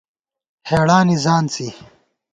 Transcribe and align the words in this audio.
ہېڑانی 0.69 1.17
ځانڅی 1.23 1.67